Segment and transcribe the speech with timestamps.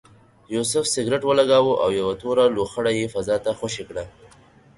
[0.55, 4.03] یوسف سګرټ ولګاوه او یوه توره لوخړه یې فضا ته خوشې کړه.